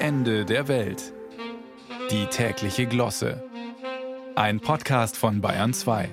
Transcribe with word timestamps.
Ende 0.00 0.44
der 0.44 0.68
Welt. 0.68 1.12
Die 2.12 2.26
tägliche 2.26 2.86
Glosse. 2.86 3.42
Ein 4.36 4.60
Podcast 4.60 5.16
von 5.16 5.40
Bayern 5.40 5.74
2. 5.74 6.08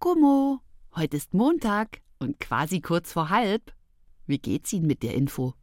Gummo, 0.00 0.58
heute 0.96 1.16
ist 1.16 1.32
Montag 1.32 2.00
und 2.18 2.40
quasi 2.40 2.80
kurz 2.80 3.12
vor 3.12 3.30
halb. 3.30 3.72
Wie 4.26 4.38
geht's 4.38 4.72
Ihnen 4.72 4.88
mit 4.88 5.04
der 5.04 5.14
Info? 5.14 5.54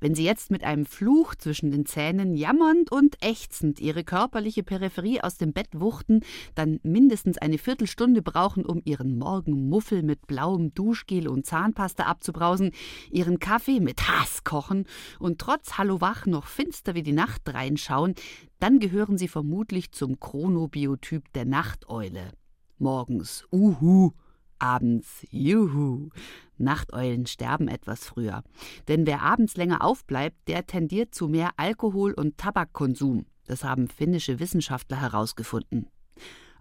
Wenn 0.00 0.14
Sie 0.14 0.24
jetzt 0.24 0.50
mit 0.50 0.64
einem 0.64 0.86
Fluch 0.86 1.34
zwischen 1.34 1.70
den 1.70 1.86
Zähnen 1.86 2.34
jammernd 2.34 2.90
und 2.90 3.16
ächzend 3.22 3.80
Ihre 3.80 4.04
körperliche 4.04 4.62
Peripherie 4.62 5.20
aus 5.20 5.38
dem 5.38 5.52
Bett 5.52 5.68
wuchten, 5.72 6.20
dann 6.54 6.80
mindestens 6.82 7.38
eine 7.38 7.58
Viertelstunde 7.58 8.22
brauchen, 8.22 8.64
um 8.64 8.82
Ihren 8.84 9.18
Morgenmuffel 9.18 10.02
mit 10.02 10.26
blauem 10.26 10.74
Duschgel 10.74 11.28
und 11.28 11.46
Zahnpasta 11.46 12.04
abzubrausen, 12.04 12.72
Ihren 13.10 13.38
Kaffee 13.38 13.80
mit 13.80 14.08
Hass 14.08 14.44
kochen 14.44 14.86
und 15.18 15.38
trotz 15.40 15.78
Hallo 15.78 16.00
Wach 16.00 16.26
noch 16.26 16.46
finster 16.46 16.94
wie 16.94 17.02
die 17.02 17.12
Nacht 17.12 17.42
reinschauen, 17.46 18.14
dann 18.60 18.78
gehören 18.78 19.18
Sie 19.18 19.28
vermutlich 19.28 19.92
zum 19.92 20.18
Chronobiotyp 20.18 21.32
der 21.32 21.44
Nachteule. 21.44 22.32
Morgens 22.78 23.46
Uhu, 23.52 24.12
abends 24.58 25.26
Juhu. 25.30 26.10
Nachteulen 26.60 27.26
sterben 27.26 27.68
etwas 27.68 28.04
früher. 28.04 28.42
Denn 28.88 29.06
wer 29.06 29.22
abends 29.22 29.56
länger 29.56 29.84
aufbleibt, 29.84 30.36
der 30.48 30.66
tendiert 30.66 31.14
zu 31.14 31.28
mehr 31.28 31.50
Alkohol- 31.56 32.14
und 32.14 32.38
Tabakkonsum. 32.38 33.26
Das 33.46 33.64
haben 33.64 33.88
finnische 33.88 34.40
Wissenschaftler 34.40 35.00
herausgefunden. 35.00 35.88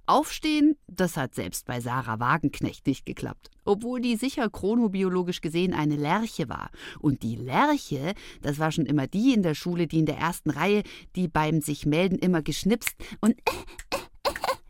Aufstehen, 0.09 0.77
das 0.87 1.17
hat 1.17 1.35
selbst 1.35 1.65
bei 1.65 1.81
Sarah 1.81 2.21
Wagenknecht 2.21 2.87
nicht 2.87 3.05
geklappt, 3.05 3.49
obwohl 3.65 3.99
die 3.99 4.15
sicher 4.15 4.49
chronobiologisch 4.49 5.41
gesehen 5.41 5.73
eine 5.73 5.97
Lerche 5.97 6.47
war. 6.47 6.69
Und 6.99 7.23
die 7.23 7.35
Lerche, 7.35 8.13
das 8.41 8.57
war 8.57 8.71
schon 8.71 8.85
immer 8.85 9.07
die 9.07 9.33
in 9.33 9.43
der 9.43 9.53
Schule, 9.53 9.85
die 9.85 9.99
in 9.99 10.05
der 10.05 10.17
ersten 10.17 10.49
Reihe, 10.49 10.83
die 11.17 11.27
beim 11.27 11.59
sich 11.59 11.85
melden 11.85 12.17
immer 12.19 12.41
geschnipst 12.41 12.95
und 13.19 13.35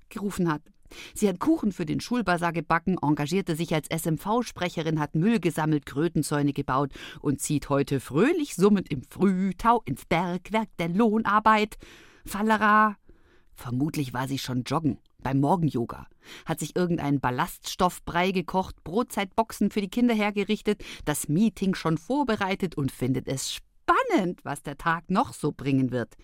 gerufen 0.09 0.51
hat. 0.51 0.63
Sie 1.13 1.27
hat 1.27 1.39
Kuchen 1.39 1.71
für 1.71 1.85
den 1.85 1.99
Schulbazar 1.99 2.53
gebacken, 2.53 2.97
engagierte 3.01 3.55
sich 3.55 3.73
als 3.73 3.87
SMV-Sprecherin, 3.89 4.99
hat 4.99 5.15
Müll 5.15 5.39
gesammelt, 5.39 5.85
Krötenzäune 5.85 6.53
gebaut 6.53 6.91
und 7.21 7.41
zieht 7.41 7.69
heute 7.69 7.99
fröhlich 7.99 8.55
summend 8.55 8.91
im 8.91 9.03
Frühtau 9.03 9.81
ins 9.85 10.05
Bergwerk 10.05 10.69
der 10.79 10.89
Lohnarbeit. 10.89 11.77
Fallera. 12.25 12.97
Vermutlich 13.53 14.13
war 14.13 14.27
sie 14.27 14.37
schon 14.37 14.63
joggen 14.63 14.99
beim 15.23 15.39
Morgenyoga, 15.39 16.07
hat 16.45 16.59
sich 16.59 16.75
irgendeinen 16.75 17.19
Ballaststoffbrei 17.19 18.31
gekocht, 18.31 18.83
Brotzeitboxen 18.83 19.71
für 19.71 19.81
die 19.81 19.89
Kinder 19.89 20.13
hergerichtet, 20.13 20.83
das 21.05 21.27
Meeting 21.27 21.75
schon 21.75 21.97
vorbereitet 21.97 22.75
und 22.75 22.91
findet 22.91 23.27
es 23.27 23.51
spannend, 23.51 24.45
was 24.45 24.63
der 24.63 24.77
Tag 24.77 25.09
noch 25.09 25.33
so 25.33 25.51
bringen 25.51 25.91
wird. 25.91 26.15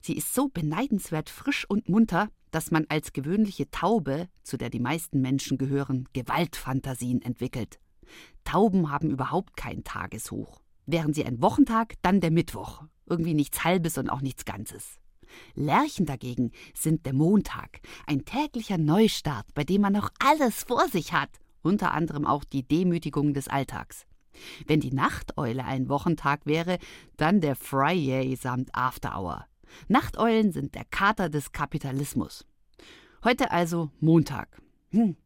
Sie 0.00 0.16
ist 0.16 0.34
so 0.34 0.48
beneidenswert 0.48 1.30
frisch 1.30 1.68
und 1.68 1.88
munter, 1.88 2.28
dass 2.52 2.70
man 2.70 2.86
als 2.88 3.12
gewöhnliche 3.12 3.68
Taube, 3.70 4.28
zu 4.44 4.56
der 4.56 4.70
die 4.70 4.78
meisten 4.78 5.20
Menschen 5.20 5.58
gehören, 5.58 6.08
Gewaltfantasien 6.12 7.20
entwickelt. 7.22 7.80
Tauben 8.44 8.90
haben 8.90 9.10
überhaupt 9.10 9.56
kein 9.56 9.82
Tageshoch. 9.82 10.62
Wären 10.86 11.12
sie 11.12 11.24
ein 11.24 11.42
Wochentag, 11.42 11.94
dann 12.02 12.20
der 12.20 12.30
Mittwoch. 12.30 12.84
Irgendwie 13.06 13.34
nichts 13.34 13.64
Halbes 13.64 13.98
und 13.98 14.10
auch 14.10 14.20
nichts 14.20 14.44
Ganzes. 14.44 14.98
Lerchen 15.54 16.06
dagegen 16.06 16.52
sind 16.74 17.06
der 17.06 17.14
Montag, 17.14 17.80
ein 18.06 18.24
täglicher 18.24 18.78
Neustart, 18.78 19.46
bei 19.54 19.64
dem 19.64 19.80
man 19.80 19.94
noch 19.94 20.10
alles 20.18 20.64
vor 20.64 20.88
sich 20.88 21.12
hat, 21.12 21.30
unter 21.62 21.92
anderem 21.92 22.26
auch 22.26 22.44
die 22.44 22.66
Demütigung 22.66 23.32
des 23.32 23.48
Alltags. 23.48 24.04
Wenn 24.66 24.80
die 24.80 24.92
Nachteule 24.92 25.64
ein 25.64 25.88
Wochentag 25.88 26.46
wäre, 26.46 26.78
dann 27.16 27.40
der 27.40 27.56
Friday 27.56 28.36
samt 28.36 28.74
After 28.74 29.18
Hour. 29.18 29.46
Nachteulen 29.88 30.52
sind 30.52 30.74
der 30.74 30.84
Kater 30.84 31.28
des 31.28 31.52
Kapitalismus. 31.52 32.46
Heute 33.24 33.50
also 33.50 33.90
Montag. 34.00 34.60
Hm. 34.90 35.16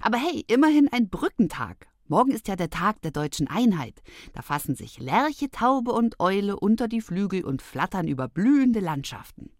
Aber 0.00 0.18
hey, 0.18 0.44
immerhin 0.48 0.88
ein 0.92 1.08
Brückentag. 1.08 1.88
Morgen 2.06 2.32
ist 2.32 2.48
ja 2.48 2.56
der 2.56 2.70
Tag 2.70 3.02
der 3.02 3.12
deutschen 3.12 3.46
Einheit. 3.46 4.02
Da 4.32 4.42
fassen 4.42 4.74
sich 4.74 4.98
Lerche, 4.98 5.50
Taube 5.50 5.92
und 5.92 6.18
Eule 6.18 6.58
unter 6.58 6.88
die 6.88 7.00
Flügel 7.00 7.44
und 7.44 7.62
flattern 7.62 8.08
über 8.08 8.28
blühende 8.28 8.80
Landschaften. 8.80 9.50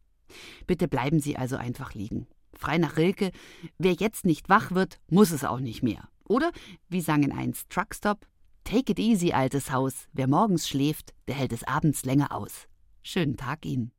Bitte 0.67 0.89
bleiben 0.89 1.21
Sie 1.21 1.37
also 1.37 1.56
einfach 1.56 1.95
liegen. 1.95 2.27
Frei 2.55 2.79
nach 2.79 2.97
Rilke, 2.97 3.31
wer 3.79 3.93
jetzt 3.93 4.25
nicht 4.25 4.49
wach 4.49 4.73
wird, 4.73 4.99
muss 5.09 5.31
es 5.31 5.45
auch 5.45 5.61
nicht 5.61 5.83
mehr. 5.83 6.09
Oder, 6.29 6.50
wie 6.89 7.00
sangen 7.00 7.33
einst 7.33 7.71
Truckstop, 7.71 8.27
Take 8.65 8.93
it 8.93 8.99
easy, 8.99 9.33
altes 9.33 9.73
Haus. 9.73 10.09
Wer 10.12 10.29
morgens 10.29 10.69
schläft, 10.69 11.15
der 11.29 11.34
hält 11.34 11.53
es 11.53 11.65
abends 11.65 12.05
länger 12.05 12.33
aus. 12.33 12.69
Schönen 13.03 13.37
Tag 13.37 13.65
Ihnen. 13.65 13.93